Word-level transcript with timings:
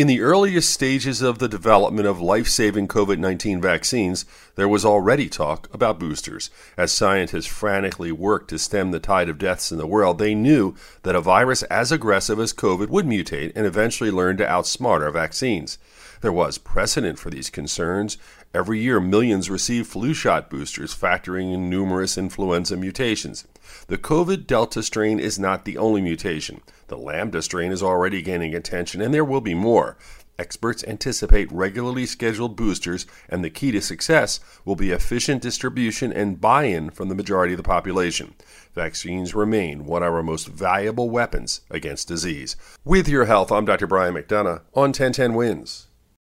In 0.00 0.06
the 0.06 0.22
earliest 0.22 0.70
stages 0.70 1.20
of 1.20 1.40
the 1.40 1.46
development 1.46 2.08
of 2.08 2.22
life 2.22 2.48
saving 2.48 2.88
COVID 2.88 3.18
19 3.18 3.60
vaccines, 3.60 4.24
there 4.54 4.66
was 4.66 4.82
already 4.82 5.28
talk 5.28 5.68
about 5.74 6.00
boosters. 6.00 6.48
As 6.74 6.90
scientists 6.90 7.44
frantically 7.44 8.10
worked 8.10 8.48
to 8.48 8.58
stem 8.58 8.92
the 8.92 8.98
tide 8.98 9.28
of 9.28 9.36
deaths 9.36 9.70
in 9.70 9.76
the 9.76 9.86
world, 9.86 10.18
they 10.18 10.34
knew 10.34 10.74
that 11.02 11.14
a 11.14 11.20
virus 11.20 11.64
as 11.64 11.92
aggressive 11.92 12.40
as 12.40 12.54
COVID 12.54 12.88
would 12.88 13.04
mutate 13.04 13.52
and 13.54 13.66
eventually 13.66 14.10
learn 14.10 14.38
to 14.38 14.46
outsmart 14.46 15.02
our 15.02 15.10
vaccines. 15.10 15.76
There 16.22 16.32
was 16.32 16.56
precedent 16.56 17.18
for 17.18 17.28
these 17.28 17.50
concerns. 17.50 18.16
Every 18.54 18.80
year, 18.80 19.00
millions 19.00 19.50
receive 19.50 19.86
flu 19.86 20.14
shot 20.14 20.48
boosters, 20.48 20.94
factoring 20.94 21.52
in 21.52 21.70
numerous 21.70 22.16
influenza 22.16 22.76
mutations. 22.76 23.46
The 23.86 23.98
COVID 23.98 24.46
Delta 24.46 24.82
strain 24.82 25.18
is 25.18 25.38
not 25.38 25.64
the 25.64 25.78
only 25.78 26.00
mutation. 26.00 26.60
The 26.88 26.98
Lambda 26.98 27.40
strain 27.40 27.70
is 27.70 27.82
already 27.82 28.20
gaining 28.20 28.54
attention, 28.54 29.00
and 29.00 29.14
there 29.14 29.24
will 29.24 29.40
be 29.40 29.54
more. 29.54 29.89
Experts 30.38 30.82
anticipate 30.84 31.52
regularly 31.52 32.06
scheduled 32.06 32.56
boosters, 32.56 33.06
and 33.28 33.44
the 33.44 33.50
key 33.50 33.70
to 33.72 33.82
success 33.82 34.40
will 34.64 34.74
be 34.74 34.90
efficient 34.90 35.42
distribution 35.42 36.10
and 36.12 36.40
buy 36.40 36.64
in 36.64 36.88
from 36.88 37.10
the 37.10 37.14
majority 37.14 37.52
of 37.52 37.58
the 37.58 37.62
population. 37.62 38.34
Vaccines 38.74 39.34
remain 39.34 39.84
one 39.84 40.02
of 40.02 40.14
our 40.14 40.22
most 40.22 40.48
valuable 40.48 41.10
weapons 41.10 41.60
against 41.70 42.08
disease. 42.08 42.56
With 42.86 43.06
your 43.06 43.26
health, 43.26 43.52
I'm 43.52 43.66
Dr. 43.66 43.86
Brian 43.86 44.14
McDonough 44.14 44.62
on 44.72 44.92
1010 44.92 45.34
Wins. 45.34 45.88